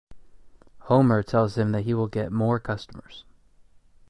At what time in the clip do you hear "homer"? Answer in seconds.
0.79-1.21